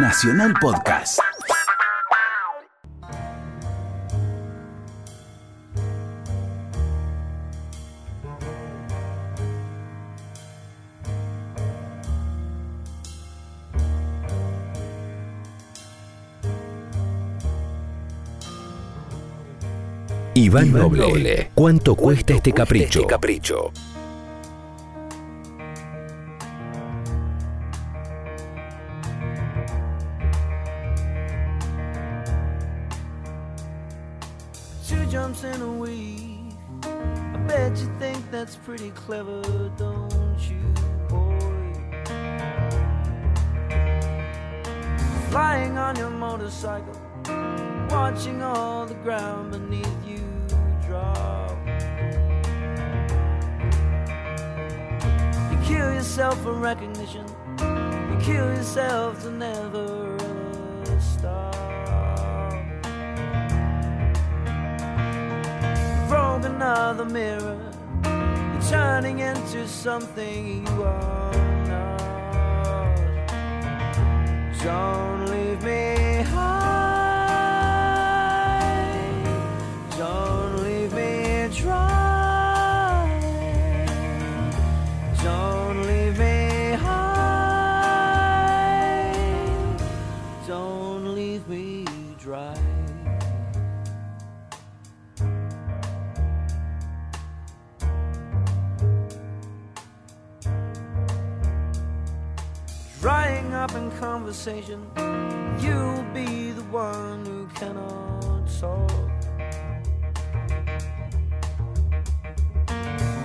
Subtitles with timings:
[0.00, 1.18] Nacional Podcast.
[20.34, 23.04] Iván Noble, ¿cuánto cuesta este capricho?
[23.04, 23.72] capricho?
[34.88, 36.54] Two jumps in a week.
[36.82, 39.42] I bet you think that's pretty clever,
[39.76, 40.56] don't you,
[41.10, 41.74] boy?
[45.28, 46.98] Flying on your motorcycle,
[47.90, 50.24] watching all the ground beneath you
[50.86, 51.58] drop.
[55.52, 57.26] You kill yourself for recognition,
[57.60, 60.27] you kill yourself to never
[66.78, 67.58] another mirror.
[68.04, 71.17] You're turning into something you are
[103.08, 104.86] drying up in conversation.
[105.58, 108.90] You'll be the one who cannot talk.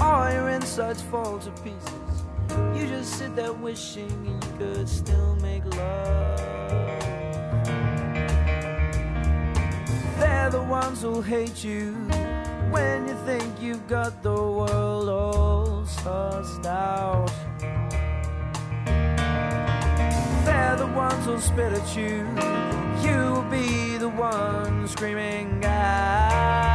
[0.00, 2.14] All your insides fall to pieces.
[2.76, 6.38] You just sit there wishing you could still make love.
[10.20, 11.94] They're the ones who hate you
[12.70, 14.93] when you think you've got the world
[21.24, 22.28] Who'll spit at you.
[23.02, 26.73] You'll be the one screaming out.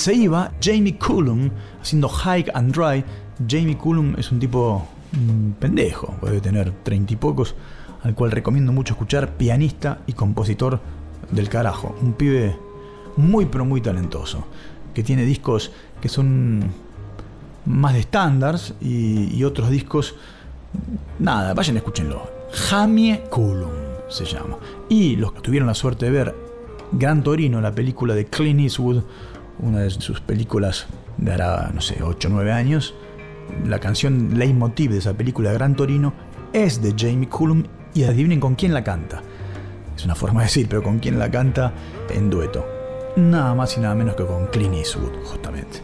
[0.00, 3.04] Se iba Jamie Cullum haciendo High and Dry.
[3.46, 7.54] Jamie Cullum es un tipo mm, pendejo, puede tener treinta y pocos,
[8.02, 10.80] al cual recomiendo mucho escuchar, pianista y compositor
[11.30, 11.94] del carajo.
[12.00, 12.56] Un pibe
[13.18, 14.46] muy pero muy talentoso,
[14.94, 16.64] que tiene discos que son
[17.66, 20.14] más de estándares y, y otros discos,
[21.18, 22.22] nada, vayan escúchenlo.
[22.54, 23.68] Jamie Cullum
[24.08, 24.56] se llama.
[24.88, 26.34] Y los que tuvieron la suerte de ver
[26.90, 29.02] Gran Torino, la película de Clint Eastwood,
[29.62, 30.86] una de sus películas
[31.16, 32.94] de hará, no sé, 8 o 9 años.
[33.66, 36.12] La canción leitmotiv de esa película Gran Torino
[36.52, 37.64] es de Jamie Cullum
[37.94, 39.22] y adivinen con quién la canta.
[39.96, 41.72] Es una forma de decir, pero con quién la canta
[42.08, 42.66] en dueto.
[43.16, 45.80] Nada más y nada menos que con Clint Eastwood, justamente.